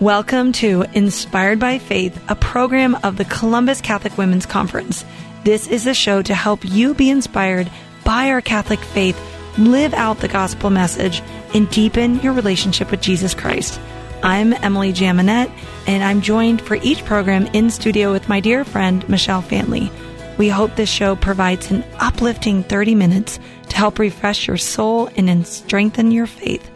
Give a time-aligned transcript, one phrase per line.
[0.00, 5.04] Welcome to Inspired by Faith, a program of the Columbus Catholic Women's Conference.
[5.42, 7.68] This is a show to help you be inspired
[8.04, 9.20] by our Catholic faith,
[9.58, 11.20] live out the gospel message,
[11.52, 13.80] and deepen your relationship with Jesus Christ.
[14.22, 15.50] I'm Emily Jaminet,
[15.88, 19.90] and I'm joined for each program in studio with my dear friend, Michelle Faehnle.
[20.38, 23.40] We hope this show provides an uplifting 30 minutes
[23.70, 26.70] to help refresh your soul and strengthen your faith.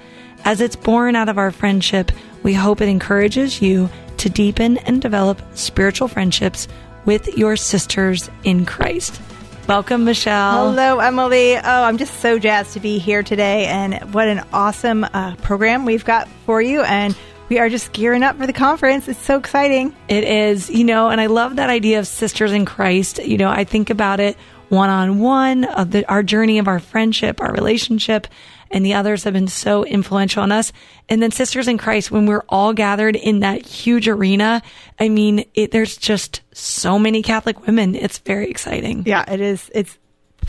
[0.45, 2.11] As it's born out of our friendship,
[2.43, 6.69] we hope it encourages you to deepen and develop spiritual friendships
[7.05, 9.21] with your sisters in Christ.
[9.69, 10.71] Welcome, Michelle.
[10.71, 11.57] Hello, Emily.
[11.57, 15.85] Oh, I'm just so jazzed to be here today, and what an awesome uh, program
[15.85, 16.83] we've got for you.
[16.83, 17.17] And
[17.49, 19.09] we are just gearing up for the conference.
[19.09, 19.95] It's so exciting.
[20.09, 23.25] It is, you know, and I love that idea of sisters in Christ.
[23.25, 24.37] You know, I think about it
[24.69, 28.27] one on one, of the, our journey of our friendship, our relationship
[28.73, 30.73] and the others have been so influential on us.
[31.09, 34.63] And then Sisters in Christ, when we're all gathered in that huge arena,
[34.99, 37.95] I mean, it, there's just so many Catholic women.
[37.95, 39.05] It's very exciting.
[39.07, 39.71] Yeah, it is.
[39.75, 39.99] It's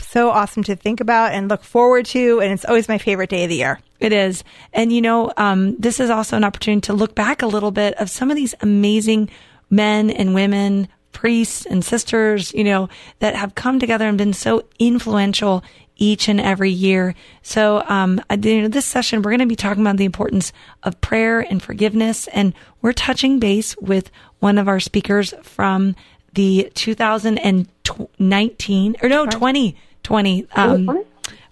[0.00, 2.40] so awesome to think about and look forward to.
[2.40, 3.80] And it's always my favorite day of the year.
[4.00, 4.42] It is.
[4.72, 7.94] And you know, um, this is also an opportunity to look back a little bit
[7.94, 9.30] of some of these amazing
[9.70, 12.88] men and women priests and sisters, you know,
[13.20, 15.64] that have come together and been so influential
[15.96, 17.14] each and every year.
[17.42, 21.00] So, um, you know, this session, we're going to be talking about the importance of
[21.00, 22.26] prayer and forgiveness.
[22.28, 25.96] And we're touching base with one of our speakers from
[26.32, 31.04] the 2019 or no, 2020, um,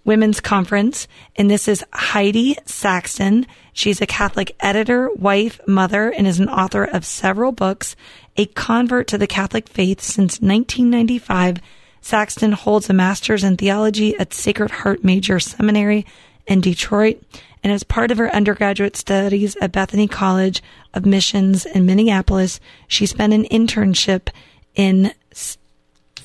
[0.04, 1.06] Women's Conference.
[1.36, 3.46] And this is Heidi Saxton.
[3.72, 7.94] She's a Catholic editor, wife, mother, and is an author of several books,
[8.36, 11.58] a convert to the Catholic faith since 1995
[12.02, 16.04] Saxton holds a master's in theology at Sacred Heart Major Seminary
[16.46, 17.22] in Detroit.
[17.62, 22.58] And as part of her undergraduate studies at Bethany College of Missions in Minneapolis,
[22.88, 24.28] she spent an internship
[24.74, 25.14] in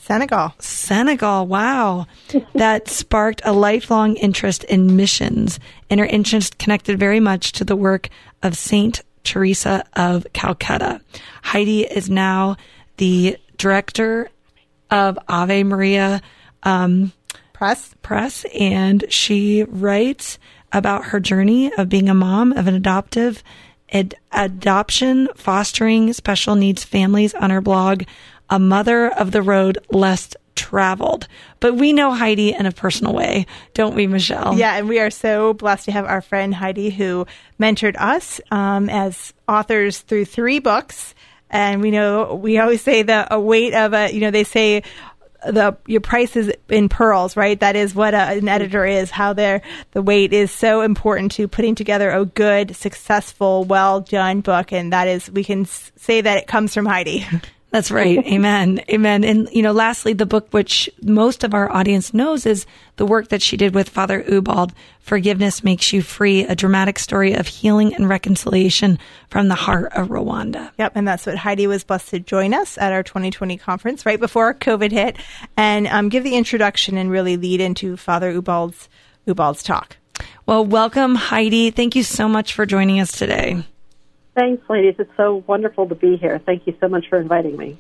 [0.08, 0.54] Senegal.
[0.60, 2.08] Senegal, wow.
[2.55, 7.76] that sparked a lifelong interest in missions, and her interest connected very much to the
[7.76, 8.10] work
[8.42, 11.02] of Saint Teresa of Calcutta.
[11.43, 12.55] Heidi is now
[12.95, 14.30] the director
[14.89, 16.21] of Ave Maria
[16.64, 17.11] um,
[17.53, 17.95] Press.
[18.02, 20.37] Press, and she writes
[20.71, 23.42] about her journey of being a mom of an adoptive
[23.92, 28.03] ad- adoption fostering special needs families on her blog,
[28.49, 31.27] a mother of the road less traveled.
[31.59, 34.58] But we know Heidi in a personal way, don't we, Michelle?
[34.58, 37.25] Yeah, and we are so blessed to have our friend Heidi who
[37.59, 41.15] mentored us um, as authors through three books
[41.49, 44.83] and we know we always say the a weight of a you know they say
[45.45, 47.59] the your price is in pearls, right?
[47.59, 49.11] That is what a, an editor is.
[49.11, 54.41] How their the weight is so important to putting together a good, successful, well done
[54.41, 57.25] book, and that is we can say that it comes from Heidi.
[57.70, 58.26] That's right.
[58.28, 58.82] Amen.
[58.89, 59.23] Amen.
[59.23, 63.30] And, you know, lastly, the book which most of our audience knows is the work
[63.30, 67.94] that she did with Father Ubald, Forgiveness Makes You Free, a dramatic story of healing
[67.94, 68.98] and reconciliation
[69.30, 70.72] from the heart of Rwanda.
[70.78, 70.94] Yep.
[70.95, 74.54] And that's what Heidi was blessed to join us at our 2020 conference right before
[74.54, 75.17] COVID hit
[75.55, 78.88] and um, give the introduction and really lead into Father Ubald's,
[79.28, 79.98] Ubald's talk.
[80.45, 81.72] Well, welcome, Heidi.
[81.72, 83.64] Thank you so much for joining us today.
[84.37, 84.93] Thanks, ladies.
[84.99, 86.37] It's so wonderful to be here.
[86.37, 87.75] Thank you so much for inviting me.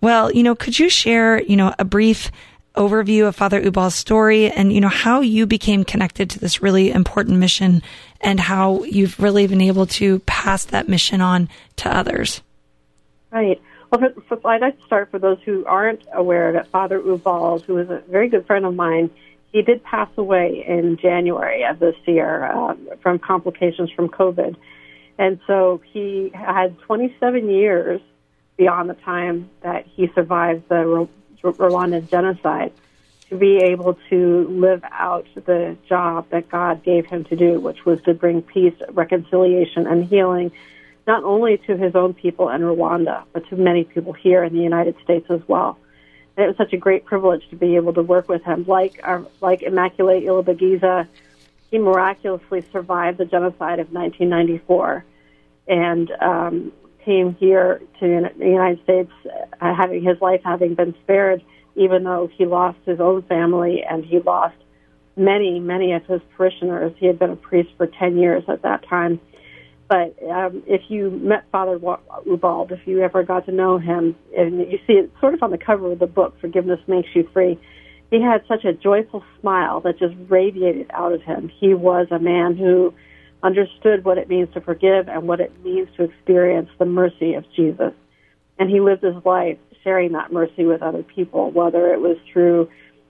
[0.00, 2.32] Well, you know, could you share, you know, a brief
[2.74, 6.90] overview of Father Ubald's story and, you know, how you became connected to this really
[6.90, 7.80] important mission
[8.20, 12.42] and how you've really been able to pass that mission on to others?
[13.30, 13.62] Right.
[13.92, 17.62] Well, for, for, I'd like to start for those who aren't aware that Father Ubald,
[17.62, 19.10] who is a very good friend of mine,
[19.52, 24.56] he did pass away in January of this year uh, from complications from COVID.
[25.20, 28.00] And so he had 27 years
[28.56, 31.06] beyond the time that he survived the
[31.42, 32.72] Rwandan genocide
[33.28, 37.84] to be able to live out the job that God gave him to do, which
[37.84, 40.52] was to bring peace, reconciliation, and healing,
[41.06, 44.62] not only to his own people in Rwanda, but to many people here in the
[44.62, 45.78] United States as well.
[46.34, 48.64] And it was such a great privilege to be able to work with him.
[48.66, 51.08] Like our, like Immaculée Ilibagiza,
[51.70, 55.04] he miraculously survived the genocide of 1994
[55.70, 56.72] and um,
[57.04, 59.10] came here to the United States,
[59.60, 61.42] uh, having his life having been spared,
[61.76, 64.56] even though he lost his own family and he lost
[65.16, 66.92] many, many of his parishioners.
[66.98, 69.20] He had been a priest for 10 years at that time.
[69.88, 74.58] But um, if you met Father Ubald, if you ever got to know him, and
[74.58, 77.58] you see it sort of on the cover of the book, Forgiveness Makes You Free,
[78.10, 81.50] he had such a joyful smile that just radiated out of him.
[81.60, 82.94] He was a man who
[83.42, 87.44] understood what it means to forgive and what it means to experience the mercy of
[87.54, 87.92] Jesus.
[88.58, 92.68] And he lived his life sharing that mercy with other people, whether it was through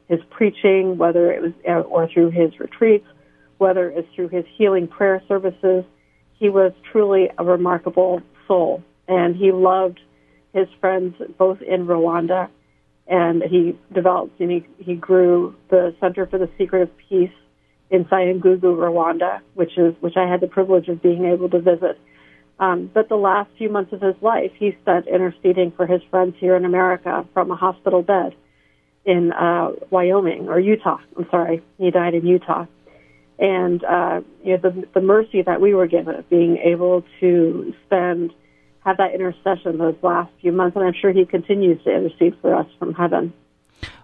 [0.09, 3.06] his preaching, whether it was uh, or through his retreats,
[3.59, 5.85] whether it's through his healing prayer services.
[6.38, 10.00] He was truly a remarkable soul, and he loved
[10.55, 12.49] his friends both in Rwanda,
[13.06, 17.31] and he developed and he, he grew the Center for the Secret of Peace
[17.90, 21.98] in Cyangugu, Rwanda, which is which I had the privilege of being able to visit.
[22.58, 26.37] Um, but the last few months of his life, he spent interceding for his friends
[26.38, 28.34] here in America from a hospital bed
[29.04, 30.98] in uh, Wyoming or Utah.
[31.16, 32.66] I'm sorry, he died in Utah.
[33.38, 37.75] And uh, you know the the mercy that we were given of being able to
[37.87, 38.32] spend
[38.84, 42.54] have that intercession those last few months, and I'm sure he continues to intercede for
[42.54, 43.32] us from heaven.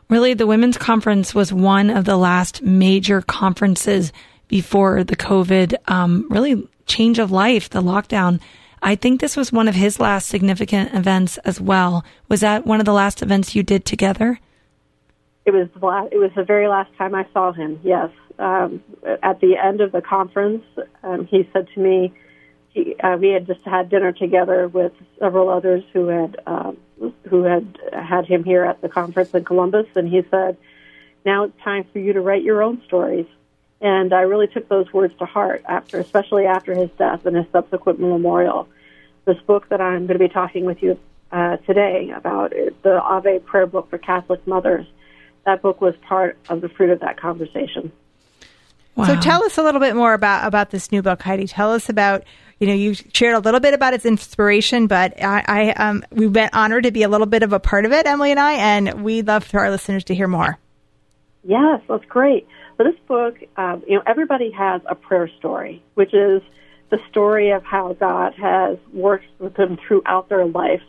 [0.09, 4.13] Really, the Women's Conference was one of the last major conferences
[4.47, 8.41] before the COVID um, really change of life, the lockdown.
[8.83, 12.05] I think this was one of his last significant events as well.
[12.29, 14.39] Was that one of the last events you did together?
[15.45, 17.81] It was the last, it was the very last time I saw him.
[17.83, 18.83] Yes, um,
[19.23, 20.65] at the end of the conference,
[21.03, 22.13] um, he said to me,
[22.69, 26.73] he, uh, we had just had dinner together with several others who had uh,
[27.29, 30.57] who had had him here at the conference in Columbus, and he said,
[31.25, 33.27] "Now it's time for you to write your own stories."
[33.81, 37.47] And I really took those words to heart after, especially after his death and his
[37.53, 38.69] subsequent memorial.
[39.27, 40.99] This book that I'm going to be talking with you
[41.31, 44.87] uh, today about the Ave prayer book for Catholic mothers.
[45.45, 47.93] That book was part of the fruit of that conversation.
[48.95, 49.07] Wow.
[49.07, 51.47] So tell us a little bit more about about this new book, Heidi.
[51.47, 52.25] Tell us about
[52.59, 56.33] you know you shared a little bit about its inspiration, but I, I um, we've
[56.33, 58.53] been honored to be a little bit of a part of it, Emily and I,
[58.55, 60.59] and we'd love for our listeners to hear more.
[61.45, 62.49] Yes, that's great.
[62.77, 66.43] So this book, um, you know, everybody has a prayer story, which is
[66.91, 70.83] the story of how God has worked with them throughout their life,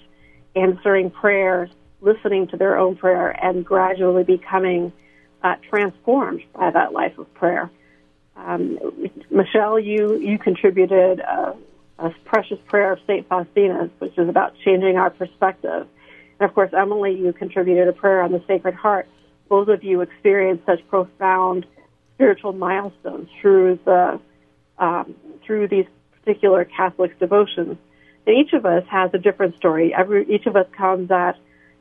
[0.55, 1.69] answering prayers,
[2.01, 4.91] listening to their own prayer, and gradually becoming
[5.43, 7.69] uh, transformed by that life of prayer.
[8.37, 8.79] Um,
[9.29, 11.55] Michelle, you you contributed a,
[11.99, 15.87] a precious prayer of Saint Faustina's, which is about changing our perspective.
[16.39, 19.07] And of course, Emily, you contributed a prayer on the Sacred Heart.
[19.49, 21.65] Both of you experienced such profound
[22.15, 24.19] spiritual milestones through the
[24.77, 25.85] um, through these
[26.19, 27.77] particular Catholic devotions.
[28.25, 29.93] And each of us has a different story.
[29.97, 31.37] Every each of us comes at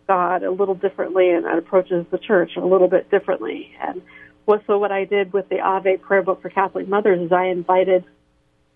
[0.06, 3.75] God a little differently and approaches the church a little bit differently.
[3.81, 4.02] And
[4.46, 7.46] what, so what I did with the Ave prayer book for Catholic mothers is I
[7.46, 8.04] invited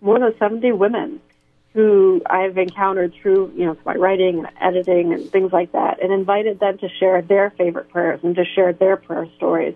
[0.01, 1.21] more than 70 women
[1.73, 6.11] who I've encountered through, you know, my writing and editing and things like that, and
[6.11, 9.75] invited them to share their favorite prayers and to share their prayer stories.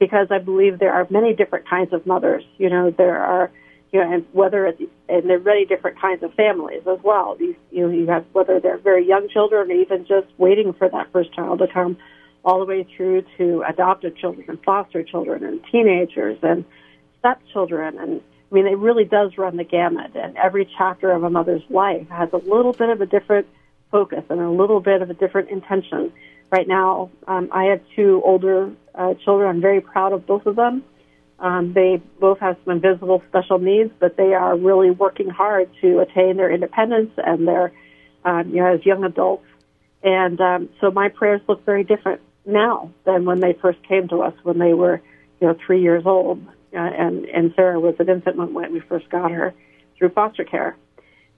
[0.00, 2.42] Because I believe there are many different kinds of mothers.
[2.58, 3.52] You know, there are,
[3.92, 7.36] you know, and whether it's, and there are many different kinds of families as well.
[7.36, 10.88] These, you know, you have whether they're very young children or even just waiting for
[10.88, 11.96] that first child to come
[12.44, 16.64] all the way through to adopted children and foster children and teenagers and
[17.18, 17.98] stepchildren.
[17.98, 18.20] And
[18.50, 20.12] I mean, it really does run the gamut.
[20.14, 23.46] And every chapter of a mother's life has a little bit of a different
[23.90, 26.12] focus and a little bit of a different intention.
[26.50, 29.48] Right now, um, I have two older uh, children.
[29.48, 30.82] I'm very proud of both of them.
[31.38, 36.00] Um, they both have some invisible special needs, but they are really working hard to
[36.00, 37.72] attain their independence and their,
[38.24, 39.46] um, you know, as young adults.
[40.02, 44.22] And um, so my prayers look very different now than when they first came to
[44.22, 45.00] us when they were,
[45.40, 46.40] you know, three years old.
[46.72, 49.54] Uh, and and Sarah was an infant when we first got her
[49.98, 50.76] through foster care.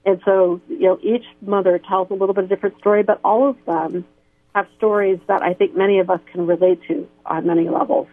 [0.05, 3.49] And so, you know, each mother tells a little bit of different story, but all
[3.49, 4.05] of them
[4.53, 8.07] have stories that I think many of us can relate to on many levels.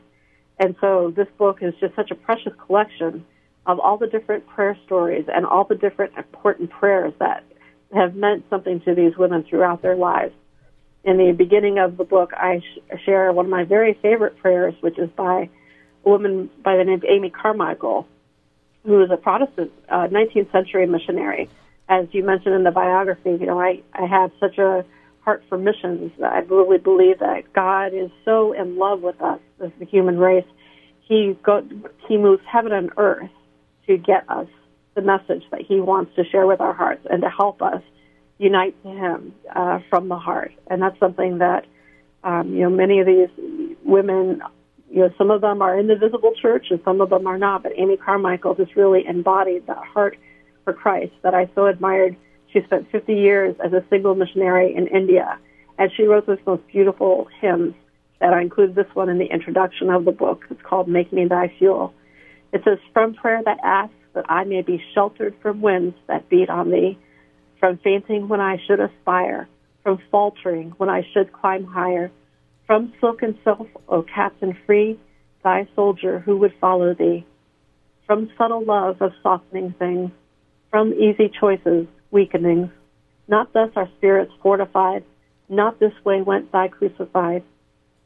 [0.59, 3.25] And so this book is just such a precious collection
[3.67, 7.45] of all the different prayer stories and all the different important prayers that
[7.95, 10.35] have meant something to these women throughout their lives
[11.05, 14.75] in the beginning of the book, I sh- share one of my very favorite prayers,
[14.81, 15.49] which is by
[16.05, 18.07] a woman by the name of Amy Carmichael,
[18.85, 21.49] who is a Protestant uh, 19th century missionary.
[21.89, 24.85] As you mentioned in the biography, you know, I, I have such a
[25.23, 26.13] heart for missions.
[26.23, 30.47] I really believe that God is so in love with us as the human race.
[31.01, 31.67] He go,
[32.09, 33.31] he moves heaven and earth
[33.87, 34.47] to get us
[34.95, 37.83] the message that he wants to share with our hearts and to help us
[38.41, 41.67] unite to Him uh, from the heart, and that's something that
[42.25, 43.29] um, you know many of these
[43.85, 44.43] women,
[44.91, 47.39] you know, some of them are in the visible church and some of them are
[47.39, 47.63] not.
[47.63, 50.19] But Amy Carmichael just really embodied that heart
[50.65, 52.17] for Christ that I so admired.
[52.53, 55.39] She spent 50 years as a single missionary in India,
[55.79, 57.75] and she wrote this most beautiful hymns.
[58.21, 60.45] That I include this one in the introduction of the book.
[60.51, 61.95] It's called "Make Me Thy Fuel."
[62.53, 66.51] It says, "From prayer that asks that I may be sheltered from winds that beat
[66.51, 66.99] on thee,
[67.61, 69.47] from fainting when I should aspire,
[69.83, 72.11] from faltering when I should climb higher,
[72.67, 74.99] from silken self, O captain free,
[75.45, 77.27] thy soldier who would follow thee,
[78.07, 80.11] from subtle love of softening things,
[80.71, 82.71] from easy choices, weakenings.
[83.29, 85.05] Not thus our spirits fortified,
[85.49, 87.45] not this way went thy crucified.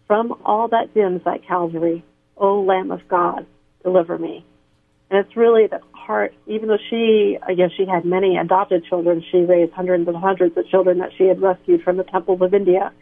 [0.07, 2.05] From all that dims thy Calvary,
[2.37, 3.47] O Lamb of God,
[3.83, 4.45] deliver me.
[5.15, 9.25] And it's really the heart, even though she, I guess she had many adopted children,
[9.31, 12.53] she raised hundreds and hundreds of children that she had rescued from the temples of
[12.53, 12.93] India.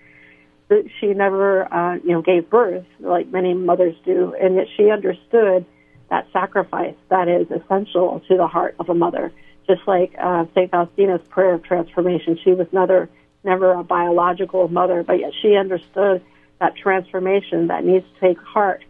[0.69, 4.91] That she never, uh, you know, gave birth like many mothers do, and yet she
[4.91, 5.65] understood
[6.11, 9.33] that sacrifice that is essential to the heart of a mother.
[9.67, 13.09] Just like uh, Saint Faustina's prayer of transformation, she was never,
[13.43, 16.23] never a biological mother, but yet she understood
[16.61, 18.85] that transformation that needs to take heart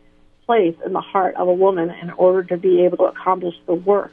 [0.52, 3.72] place in the heart of a woman in order to be able to accomplish the
[3.72, 4.12] work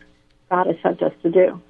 [0.49, 1.61] God has sent us to do.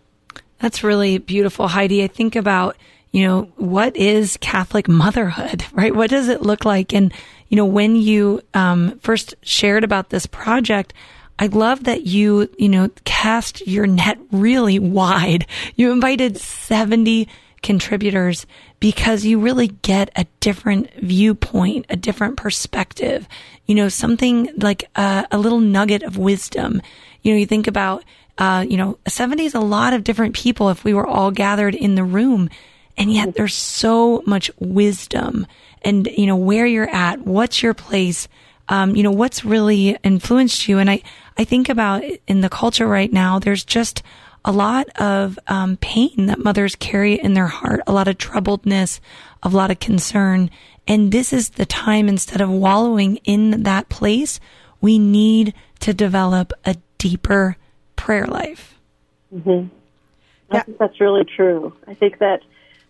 [0.59, 2.03] That's really beautiful, Heidi.
[2.03, 2.77] I think about,
[3.11, 5.95] you know, what is Catholic motherhood, right?
[5.95, 6.93] What does it look like?
[6.93, 7.11] And,
[7.47, 10.93] you know, when you um, first shared about this project,
[11.39, 15.47] I love that you, you know, cast your net really wide.
[15.77, 17.27] You invited 70
[17.61, 18.45] contributors
[18.79, 23.27] because you really get a different viewpoint, a different perspective,
[23.65, 26.81] you know, something like a, a little nugget of wisdom.
[27.21, 28.03] You know, you think about,
[28.37, 31.75] uh, you know, 70 is a lot of different people if we were all gathered
[31.75, 32.49] in the room.
[32.97, 35.47] And yet there's so much wisdom
[35.83, 38.27] and, you know, where you're at, what's your place,
[38.67, 40.79] um, you know, what's really influenced you.
[40.79, 41.01] And I,
[41.37, 44.03] I think about in the culture right now, there's just
[44.45, 48.99] a lot of um, pain that mothers carry in their heart, a lot of troubledness,
[49.43, 50.49] a lot of concern.
[50.87, 54.39] And this is the time, instead of wallowing in that place,
[54.81, 57.57] we need to develop a deeper
[57.95, 58.79] prayer life.
[59.33, 59.67] Mm-hmm.
[60.51, 60.63] Yeah.
[60.79, 61.73] that's really true.
[61.87, 62.41] I think that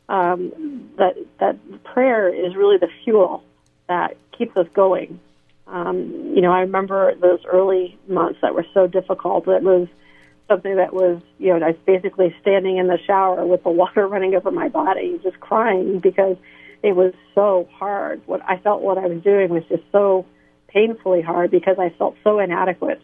[0.07, 3.43] um, that that prayer is really the fuel
[3.87, 5.19] that keeps us going.
[5.67, 9.47] Um, you know, I remember those early months that were so difficult.
[9.47, 9.87] It was
[10.49, 14.05] something that was, you know, I was basically standing in the shower with the water
[14.07, 16.35] running over my body, just crying because
[16.83, 18.21] it was so hard.
[18.25, 20.25] What I felt what I was doing was just so
[20.67, 23.01] painfully hard because I felt so inadequate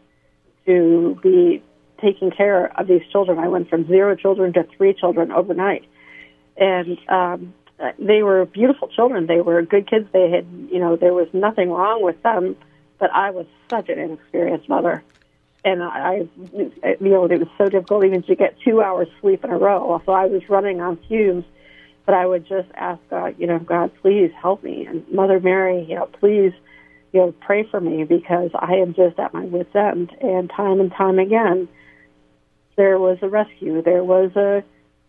[0.66, 1.64] to be
[2.02, 3.40] taking care of these children.
[3.40, 5.86] I went from zero children to three children overnight.
[6.58, 7.54] And um
[8.00, 9.28] they were beautiful children.
[9.28, 10.08] They were good kids.
[10.14, 12.56] They had, you know, there was nothing wrong with them,
[13.00, 15.04] but I was such an inexperienced mother
[15.66, 19.50] and I, you know, it was so difficult even to get two hours sleep in
[19.50, 20.02] a row.
[20.06, 21.44] So I was running on fumes.
[22.06, 25.86] But I would just ask God, you know, God, please help me, and Mother Mary,
[25.90, 26.54] you know, please,
[27.12, 30.12] you know, pray for me because I am just at my wit's end.
[30.22, 31.68] And time and time again,
[32.76, 33.82] there was a rescue.
[33.82, 34.64] There was a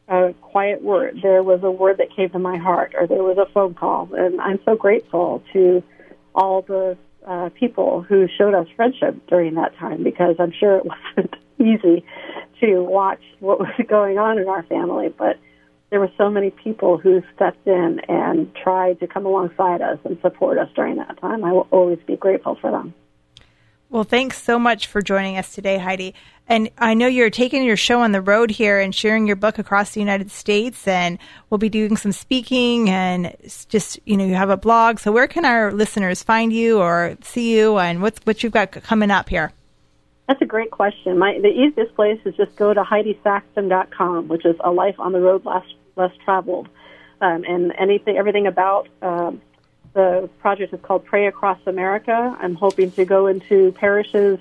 [0.08, 1.18] a quiet word.
[1.22, 4.08] There was a word that came to my heart, or there was a phone call.
[4.14, 5.82] And I'm so grateful to
[6.34, 6.96] all the
[7.26, 12.04] uh, people who showed us friendship during that time because I'm sure it wasn't easy
[12.60, 15.08] to watch what was going on in our family.
[15.08, 15.38] But
[15.90, 20.18] there were so many people who stepped in and tried to come alongside us and
[20.20, 21.44] support us during that time.
[21.44, 22.94] I will always be grateful for them.
[23.88, 26.14] Well, thanks so much for joining us today, Heidi.
[26.48, 29.58] And I know you're taking your show on the road here and sharing your book
[29.58, 31.18] across the United States, and
[31.50, 33.34] we'll be doing some speaking and
[33.68, 35.00] just, you know, you have a blog.
[35.00, 38.70] So where can our listeners find you or see you and what's what you've got
[38.70, 39.52] coming up here?
[40.28, 41.18] That's a great question.
[41.18, 45.20] My, the easiest place is just go to HeidiSaxton.com, which is a life on the
[45.20, 46.68] road less, less traveled.
[47.20, 49.40] Um, and anything, everything about um,
[49.94, 52.36] the project is called Pray Across America.
[52.38, 54.38] I'm hoping to go into parishes,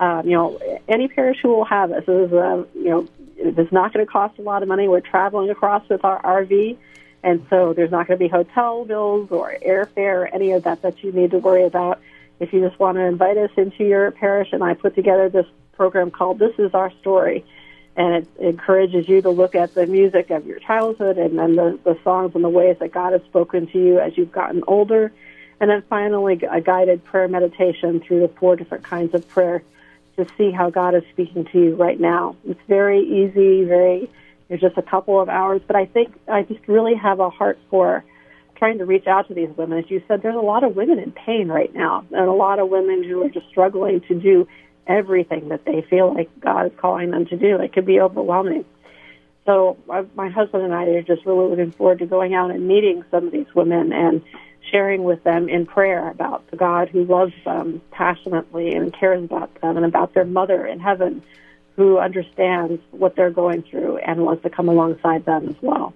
[0.00, 2.04] um, you know, any parish who will have us.
[2.06, 4.88] This is, uh, you know, it's not going to cost a lot of money.
[4.88, 6.76] We're traveling across with our RV,
[7.22, 10.82] and so there's not going to be hotel bills or airfare or any of that
[10.82, 12.00] that you need to worry about.
[12.40, 15.46] If you just want to invite us into your parish, and I put together this
[15.72, 17.44] program called This Is Our Story
[17.98, 21.78] and it encourages you to look at the music of your childhood and then the,
[21.82, 25.12] the songs and the ways that God has spoken to you as you've gotten older.
[25.60, 29.64] And then finally, a guided prayer meditation through the four different kinds of prayer
[30.18, 32.36] to see how God is speaking to you right now.
[32.44, 34.10] It's very easy, very,
[34.48, 37.58] there's just a couple of hours, but I think I just really have a heart
[37.70, 38.04] for
[38.56, 39.78] trying to reach out to these women.
[39.78, 42.58] As you said, there's a lot of women in pain right now, and a lot
[42.58, 44.48] of women who are just struggling to do
[44.86, 47.60] everything that they feel like God is calling them to do.
[47.60, 48.64] It could be overwhelming.
[49.46, 52.66] So I, my husband and I are just really looking forward to going out and
[52.66, 54.22] meeting some of these women and
[54.70, 59.60] sharing with them in prayer about the God who loves them passionately and cares about
[59.60, 61.22] them and about their mother in heaven
[61.76, 65.94] who understands what they're going through and wants to come alongside them as well.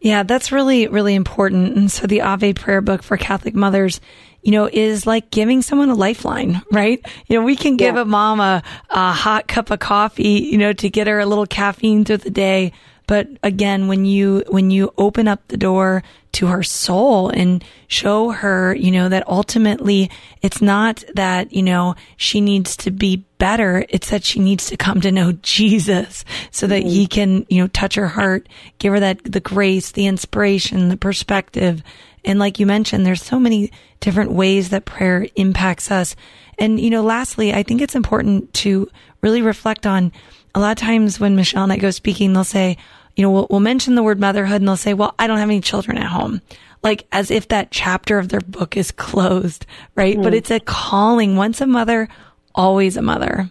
[0.00, 1.76] Yeah, that's really, really important.
[1.76, 4.00] And so the Ave prayer book for Catholic mothers,
[4.42, 7.04] you know, is like giving someone a lifeline, right?
[7.28, 8.02] You know, we can give yeah.
[8.02, 11.46] a mom a, a hot cup of coffee, you know, to get her a little
[11.46, 12.72] caffeine through the day.
[13.10, 18.30] But again, when you, when you open up the door to her soul and show
[18.30, 20.12] her, you know, that ultimately
[20.42, 23.84] it's not that, you know, she needs to be better.
[23.88, 27.12] It's that she needs to come to know Jesus so that he mm-hmm.
[27.12, 28.48] can, you know, touch her heart,
[28.78, 31.82] give her that, the grace, the inspiration, the perspective.
[32.24, 36.14] And like you mentioned, there's so many different ways that prayer impacts us.
[36.60, 38.88] And, you know, lastly, I think it's important to
[39.20, 40.12] really reflect on
[40.54, 42.76] a lot of times when Michelle and I go speaking, they'll say,
[43.16, 45.48] you know, we'll, we'll mention the word motherhood and they'll say, well, I don't have
[45.48, 46.40] any children at home.
[46.82, 50.14] Like as if that chapter of their book is closed, right?
[50.14, 50.22] Mm-hmm.
[50.22, 51.36] But it's a calling.
[51.36, 52.08] Once a mother,
[52.54, 53.50] always a mother.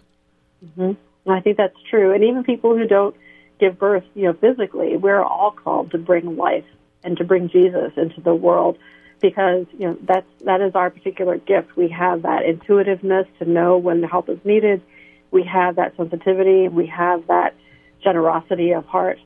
[0.65, 1.29] Mm-hmm.
[1.29, 2.13] I think that's true.
[2.13, 3.15] And even people who don't
[3.59, 6.65] give birth, you know, physically, we're all called to bring life
[7.03, 8.79] and to bring Jesus into the world
[9.21, 11.75] because, you know, that's, that is our particular gift.
[11.75, 14.81] We have that intuitiveness to know when the help is needed.
[15.29, 16.67] We have that sensitivity.
[16.67, 17.53] We have that
[18.01, 19.19] generosity of heart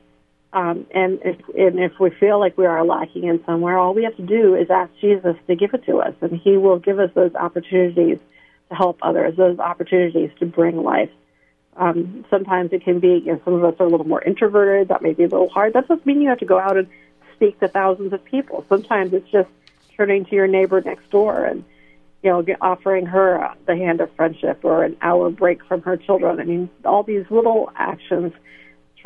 [0.54, 4.04] um, and if and if we feel like we are lacking in somewhere, all we
[4.04, 7.00] have to do is ask Jesus to give it to us, and He will give
[7.00, 8.18] us those opportunities
[8.68, 11.10] to help others, those opportunities to bring life.
[11.76, 14.88] Um, sometimes it can be, you know, some of us are a little more introverted.
[14.88, 15.72] That may be a little hard.
[15.72, 16.86] That doesn't mean you have to go out and
[17.34, 18.64] speak to thousands of people.
[18.68, 19.48] Sometimes it's just
[19.96, 21.64] turning to your neighbor next door and
[22.22, 26.38] you know, offering her the hand of friendship or an hour break from her children.
[26.38, 28.32] I mean, all these little actions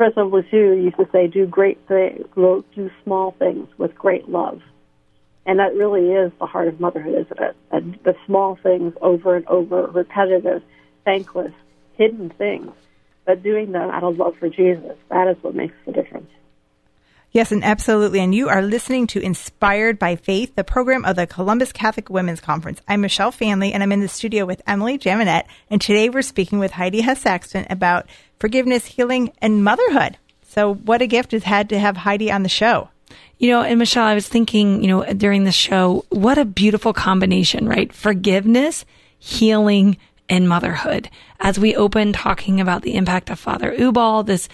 [0.01, 4.61] Of Lisieux used to say, "Do great things, do small things with great love,"
[5.45, 7.55] and that really is the heart of motherhood, isn't it?
[7.69, 10.63] And the small things over and over, repetitive,
[11.03, 11.51] thankless,
[11.97, 12.71] hidden things,
[13.25, 14.95] but doing them out of love for Jesus.
[15.09, 16.31] That is what makes the difference.
[17.31, 18.21] Yes, and absolutely.
[18.21, 22.41] And you are listening to Inspired by Faith, the program of the Columbus Catholic Women's
[22.41, 22.81] Conference.
[22.87, 25.43] I'm Michelle Faehnle, and I'm in the studio with Emily Jaminet.
[25.69, 30.17] And today we're speaking with Heidi Hess Saxton about forgiveness, healing, and motherhood.
[30.47, 32.89] So, what a gift it's had to have Heidi on the show.
[33.37, 36.93] You know, and Michelle, I was thinking, you know, during the show, what a beautiful
[36.93, 37.93] combination, right?
[37.93, 38.85] Forgiveness,
[39.19, 39.97] healing,
[40.29, 41.11] and motherhood.
[41.39, 44.49] As we open talking about the impact of Father Ubald, this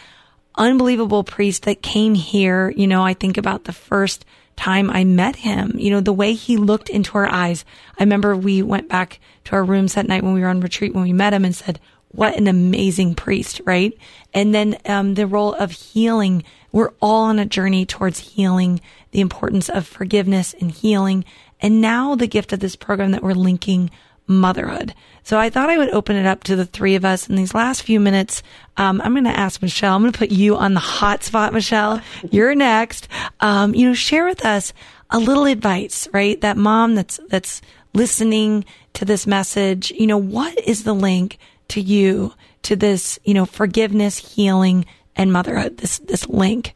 [0.58, 2.70] unbelievable priest that came here.
[2.70, 6.34] You know, I think about the first time I met him, you know, the way
[6.34, 7.65] he looked into our eyes.
[8.00, 10.94] I remember we went back to our rooms that night when we were on retreat
[10.94, 13.98] when we met him and said, what an amazing priest, right?
[14.34, 16.44] And then um, the role of healing.
[16.72, 18.80] We're all on a journey towards healing,
[19.12, 21.26] the importance of forgiveness and healing.
[21.60, 23.91] And now the gift of this program that we're linking
[24.28, 24.94] motherhood.
[25.24, 27.54] So I thought I would open it up to the three of us in these
[27.54, 28.44] last few minutes.
[28.78, 29.96] Um, I'm going to ask Michelle.
[29.96, 32.02] I'm going to put you on the hot spot, Michelle.
[32.30, 33.08] You're next.
[33.40, 34.74] Um, you know, share with us
[35.10, 36.40] a little advice, right?
[36.42, 37.62] That mom that's that's
[37.94, 39.92] listening to this message.
[39.92, 42.34] You know, what is the link to you
[42.64, 43.20] to this?
[43.24, 44.86] You know, forgiveness, healing,
[45.16, 45.78] and motherhood.
[45.78, 46.76] This this link.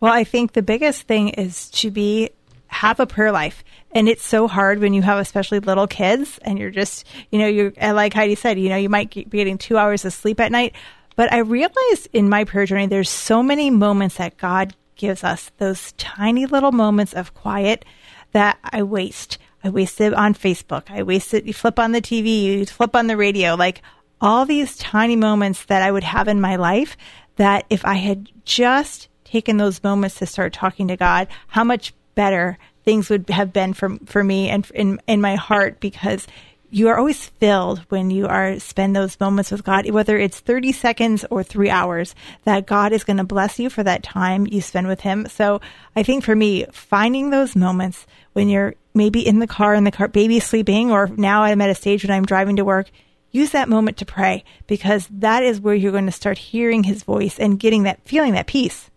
[0.00, 2.30] Well, I think the biggest thing is to be
[2.68, 3.64] have a prayer life.
[3.92, 7.46] And it's so hard when you have especially little kids and you're just, you know,
[7.46, 10.52] you're, like Heidi said, you know, you might be getting two hours of sleep at
[10.52, 10.74] night.
[11.16, 15.50] But I realized in my prayer journey, there's so many moments that God gives us,
[15.58, 17.84] those tiny little moments of quiet
[18.32, 19.38] that I waste.
[19.64, 20.90] I waste it on Facebook.
[20.90, 21.44] I waste it.
[21.44, 23.82] You flip on the TV, you flip on the radio, like
[24.20, 26.96] all these tiny moments that I would have in my life
[27.36, 31.94] that if I had just taken those moments to start talking to God, how much
[32.18, 36.26] better things would have been for for me and in in my heart because
[36.70, 40.72] you are always filled when you are spend those moments with God, whether it's 30
[40.72, 44.60] seconds or three hours, that God is going to bless you for that time you
[44.60, 45.26] spend with Him.
[45.28, 45.60] So
[45.96, 49.90] I think for me, finding those moments when you're maybe in the car and the
[49.90, 52.90] car, baby sleeping, or now I'm at a stage when I'm driving to work,
[53.30, 57.02] use that moment to pray because that is where you're going to start hearing His
[57.02, 58.90] voice and getting that feeling that peace.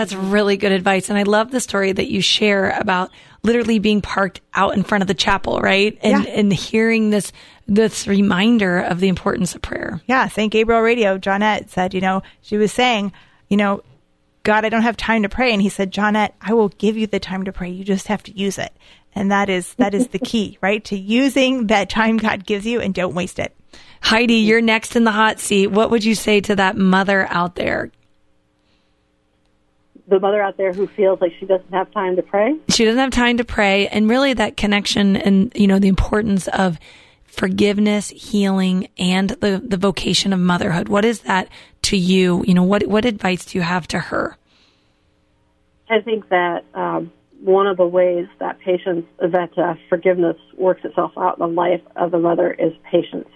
[0.00, 1.10] That's really good advice.
[1.10, 3.10] And I love the story that you share about
[3.42, 5.98] literally being parked out in front of the chapel, right?
[6.00, 6.30] And yeah.
[6.30, 7.32] and hearing this
[7.68, 10.00] this reminder of the importance of prayer.
[10.06, 10.50] Yeah, St.
[10.50, 13.12] Gabriel Radio, Johnnette said, you know, she was saying,
[13.48, 13.82] you know,
[14.42, 15.52] God, I don't have time to pray.
[15.52, 17.68] And he said, Johnnette, I will give you the time to pray.
[17.68, 18.72] You just have to use it.
[19.14, 20.82] And that is that is the key, right?
[20.84, 23.54] To using that time God gives you and don't waste it.
[24.00, 25.66] Heidi, you're next in the hot seat.
[25.66, 27.90] What would you say to that mother out there?
[30.10, 32.56] The mother out there who feels like she doesn't have time to pray.
[32.68, 36.48] She doesn't have time to pray, and really that connection and you know the importance
[36.48, 36.78] of
[37.30, 40.88] forgiveness, healing, and the, the vocation of motherhood.
[40.88, 41.48] What is that
[41.82, 42.44] to you?
[42.46, 44.36] You know, what, what advice do you have to her?
[45.88, 51.12] I think that um, one of the ways that patience, that uh, forgiveness works itself
[51.16, 53.28] out in the life of the mother is patience.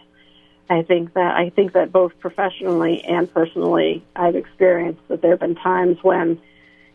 [0.69, 5.41] I think that I think that both professionally and personally, I've experienced that there have
[5.41, 6.41] been times when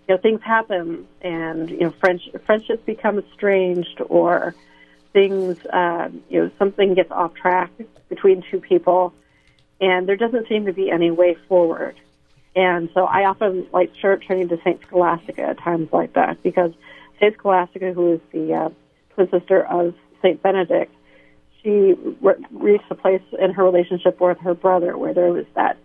[0.10, 4.56] know things happen and you know friendship, friendships become estranged or
[5.14, 7.72] things uh, you know something gets off track
[8.10, 9.14] between two people
[9.82, 11.96] and there doesn't seem to be any way forward.
[12.56, 16.72] And so I often like start turning to Saint Scholastica at times like that because
[17.20, 18.70] Saint Scholastica, who is the uh,
[19.14, 20.94] twin sister of Saint Benedict,
[21.62, 25.78] she re- reached a place in her relationship with her brother where there was that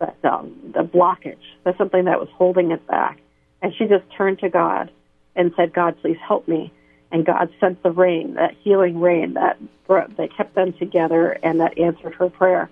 [0.00, 3.20] that um, the blockage, that's something that was holding it back,
[3.62, 4.90] and she just turned to God
[5.34, 6.72] and said, "God, please help me."
[7.10, 11.78] And God sent the rain, that healing rain that that kept them together and that
[11.78, 12.70] answered her prayer.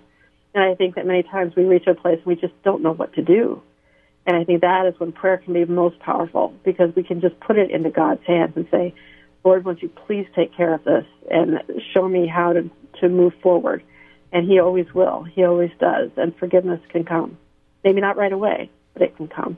[0.53, 3.13] And I think that many times we reach a place we just don't know what
[3.13, 3.61] to do.
[4.25, 7.39] And I think that is when prayer can be most powerful because we can just
[7.39, 8.93] put it into God's hands and say,
[9.43, 11.61] Lord, won't you please take care of this and
[11.93, 13.83] show me how to, to move forward?
[14.31, 15.23] And He always will.
[15.23, 16.11] He always does.
[16.17, 17.37] And forgiveness can come.
[17.83, 19.57] Maybe not right away, but it can come.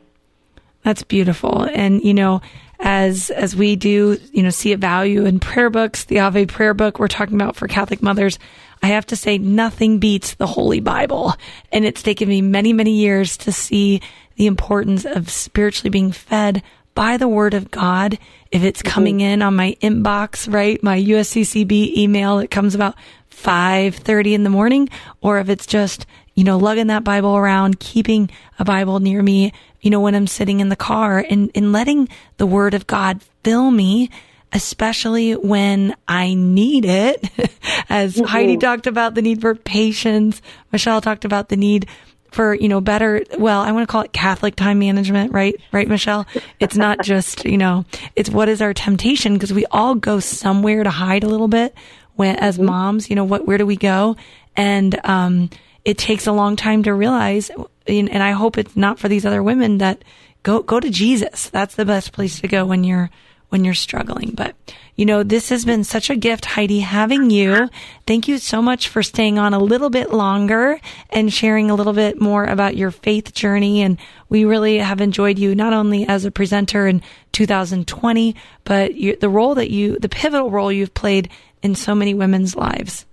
[0.84, 1.64] That's beautiful.
[1.64, 2.42] And, you know,
[2.80, 6.74] as, as we do, you know, see a value in prayer books, the Ave prayer
[6.74, 8.38] book we're talking about for Catholic mothers,
[8.82, 11.34] I have to say nothing beats the Holy Bible.
[11.72, 14.02] And it's taken me many, many years to see
[14.36, 16.62] the importance of spiritually being fed
[16.94, 18.20] by the word of God.
[18.52, 18.92] If it's mm-hmm.
[18.92, 20.82] coming in on my inbox, right?
[20.84, 22.96] My USCCB email, it comes about
[23.32, 24.90] 5:30 in the morning
[25.22, 29.54] or if it's just, you know, lugging that Bible around, keeping a Bible near me,
[29.82, 33.22] you know, when I'm sitting in the car and, and letting the word of God
[33.44, 34.10] fill me,
[34.52, 37.30] especially when I need it.
[37.90, 38.26] As mm-hmm.
[38.26, 40.42] Heidi talked about the need for patience,
[40.72, 41.88] Michelle talked about the need
[42.32, 45.56] for, you know, better, well, I want to call it Catholic time management, right?
[45.72, 46.26] Right, Michelle?
[46.60, 50.84] It's not just, you know, it's what is our temptation because we all go somewhere
[50.84, 51.76] to hide a little bit
[52.16, 52.66] when, as mm-hmm.
[52.66, 54.16] moms, you know, what, where do we go?
[54.56, 55.50] And, um,
[55.86, 57.52] it takes a long time to realize,
[57.88, 60.04] and, I hope it's not for these other women that
[60.44, 61.50] go, go to Jesus.
[61.50, 63.10] That's the best place to go when you're,
[63.50, 64.32] when you're struggling.
[64.34, 64.56] But,
[64.96, 67.70] you know, this has been such a gift, Heidi, having you.
[68.08, 71.94] Thank you so much for staying on a little bit longer and sharing a little
[71.94, 73.82] bit more about your faith journey.
[73.82, 73.98] And
[74.30, 77.02] we really have enjoyed you not only as a presenter in
[77.34, 81.30] 2020, but you, the role that you, the pivotal role you've played
[81.62, 83.06] in so many women's lives.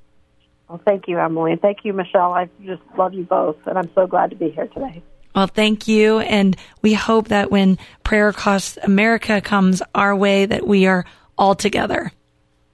[0.71, 1.51] Well, thank you, Emily.
[1.51, 2.33] And thank you, Michelle.
[2.33, 3.57] I just love you both.
[3.67, 5.03] And I'm so glad to be here today.
[5.35, 6.21] Well, thank you.
[6.21, 11.05] And we hope that when Prayer Across America comes our way, that we are
[11.37, 12.13] all together.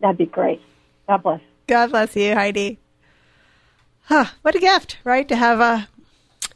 [0.00, 0.60] That'd be great.
[1.08, 1.40] God bless.
[1.68, 2.78] God bless you, Heidi.
[4.02, 5.26] Huh, what a gift, right?
[5.28, 5.80] To have uh,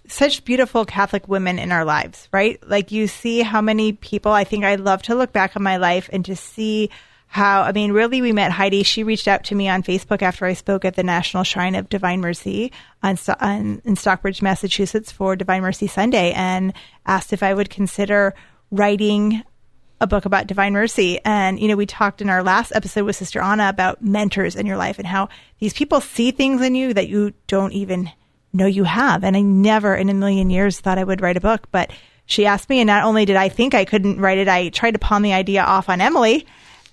[0.09, 2.63] such beautiful Catholic women in our lives, right?
[2.69, 5.79] Like you see how many people, I think I love to look back on my
[5.79, 6.91] life and to see
[7.33, 8.83] how, I mean, really, we met Heidi.
[8.83, 11.89] She reached out to me on Facebook after I spoke at the National Shrine of
[11.89, 12.73] Divine Mercy
[13.05, 16.73] on, on, in Stockbridge, Massachusetts for Divine Mercy Sunday and
[17.07, 18.35] asked if I would consider
[18.73, 19.45] writing
[20.01, 21.21] a book about divine mercy.
[21.25, 24.67] And, you know, we talked in our last episode with Sister Anna about mentors in
[24.67, 25.29] your life and how
[25.61, 28.11] these people see things in you that you don't even
[28.53, 29.23] know you have.
[29.23, 31.93] And I never in a million years thought I would write a book, but
[32.27, 34.93] she asked me, and not only did I think I couldn't write it, I tried
[34.93, 36.45] to pawn the idea off on Emily.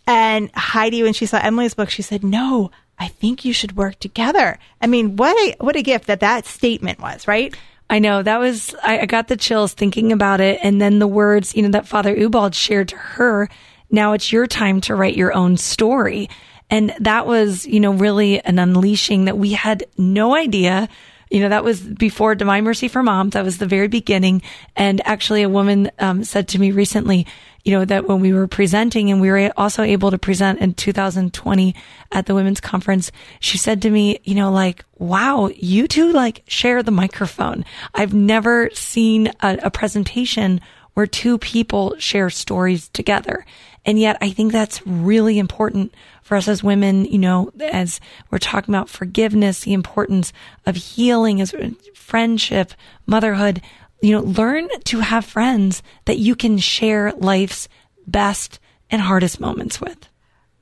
[0.08, 4.00] And Heidi, when she saw Emily's book, she said, "No, I think you should work
[4.00, 7.54] together." I mean, what a what a gift that that statement was, right?
[7.90, 11.08] I know that was I, I got the chills thinking about it, and then the
[11.08, 13.50] words, you know, that Father Ubald shared to her.
[13.92, 16.30] Now it's your time to write your own story,
[16.70, 20.88] and that was, you know, really an unleashing that we had no idea
[21.30, 23.34] you know, that was before Divine Mercy for Moms.
[23.34, 24.42] That was the very beginning.
[24.76, 27.28] And actually, a woman um, said to me recently,
[27.68, 30.74] you know, that when we were presenting and we were also able to present in
[30.74, 31.76] 2020
[32.14, 36.44] at the women's conference, she said to me, you know, like, wow, you two like
[36.48, 37.66] share the microphone.
[37.94, 40.62] I've never seen a, a presentation
[40.94, 43.46] where two people share stories together.
[43.86, 48.00] And yet I think that's really important for us as women, you know, as
[48.32, 50.32] we're talking about forgiveness, the importance
[50.66, 51.54] of healing, as
[51.94, 52.72] friendship,
[53.06, 53.62] motherhood,
[54.02, 57.68] you know, learn to have friends that you can share life's
[58.06, 60.08] best and hardest moments with.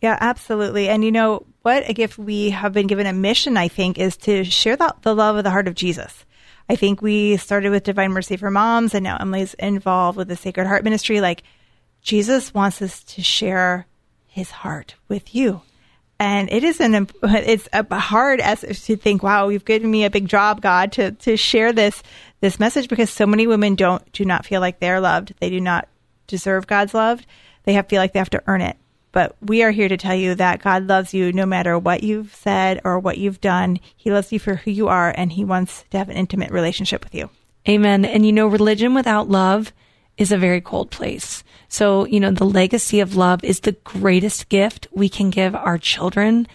[0.01, 0.89] Yeah, absolutely.
[0.89, 4.17] And you know, what a gift we have been given a mission, I think, is
[4.17, 6.25] to share the, the love of the heart of Jesus.
[6.69, 10.35] I think we started with Divine Mercy for Moms, and now Emily's involved with the
[10.35, 11.21] Sacred Heart Ministry.
[11.21, 11.43] Like,
[12.01, 13.87] Jesus wants us to share
[14.27, 15.61] his heart with you.
[16.19, 20.09] And it is an it's a hard as to think wow you've given me a
[20.09, 22.01] big job god to to share this
[22.45, 25.33] this message because so many women don't do not feel like they're loved.
[25.39, 25.87] They do not
[26.27, 27.25] deserve god's love.
[27.63, 28.77] They have feel like they have to earn it.
[29.11, 32.35] But we are here to tell you that god loves you no matter what you've
[32.35, 33.79] said or what you've done.
[33.95, 37.03] He loves you for who you are and he wants to have an intimate relationship
[37.03, 37.29] with you.
[37.67, 38.05] Amen.
[38.05, 39.73] And you know religion without love
[40.17, 44.49] is a very cold place so, you know, the legacy of love is the greatest
[44.49, 46.47] gift we can give our children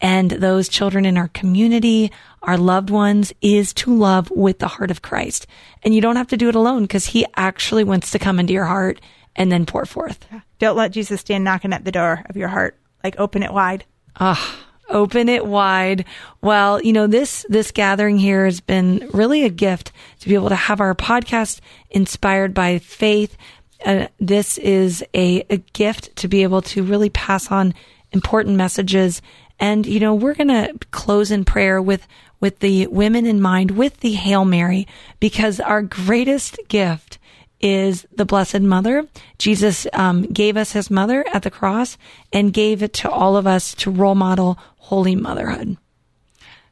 [0.00, 4.90] and those children in our community, our loved ones, is to love with the heart
[4.90, 5.46] of Christ.
[5.82, 8.52] And you don't have to do it alone because he actually wants to come into
[8.52, 9.00] your heart
[9.34, 10.26] and then pour forth.
[10.58, 12.78] Don't let Jesus stand knocking at the door of your heart.
[13.02, 13.84] Like open it wide.
[14.20, 16.04] Ah, open it wide.
[16.42, 20.48] Well, you know, this, this gathering here has been really a gift to be able
[20.48, 23.36] to have our podcast inspired by faith
[23.84, 27.74] uh, this is a, a gift to be able to really pass on
[28.12, 29.22] important messages.
[29.60, 32.06] And, you know, we're going to close in prayer with,
[32.40, 34.86] with the women in mind, with the Hail Mary,
[35.20, 37.18] because our greatest gift
[37.60, 39.06] is the Blessed Mother.
[39.38, 41.98] Jesus um, gave us his mother at the cross
[42.32, 45.76] and gave it to all of us to role model holy motherhood.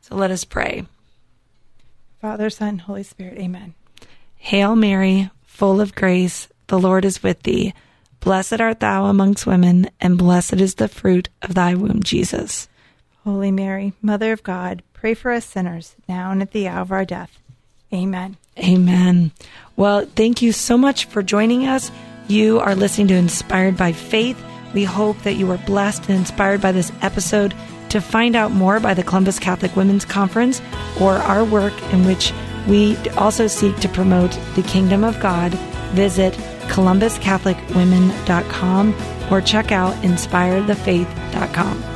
[0.00, 0.86] So let us pray.
[2.20, 3.74] Father, Son, Holy Spirit, amen.
[4.36, 7.74] Hail Mary, full of grace, the Lord is with thee.
[8.20, 12.68] Blessed art thou amongst women, and blessed is the fruit of thy womb, Jesus.
[13.24, 16.92] Holy Mary, Mother of God, pray for us sinners, now and at the hour of
[16.92, 17.40] our death.
[17.92, 18.36] Amen.
[18.58, 19.32] Amen.
[19.76, 21.90] Well, thank you so much for joining us.
[22.28, 24.42] You are listening to Inspired by Faith.
[24.74, 27.54] We hope that you were blessed and inspired by this episode.
[27.90, 30.60] To find out more by the Columbus Catholic Women's Conference
[31.00, 32.32] or our work in which
[32.66, 35.52] we also seek to promote the kingdom of God,
[35.94, 36.36] visit
[36.68, 38.94] columbuscatholicwomen.com
[39.30, 41.95] or check out inspirethefaith.com.